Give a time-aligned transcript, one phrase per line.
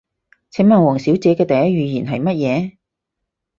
[0.49, 2.77] 請問王小姐嘅第一語言係乜嘢？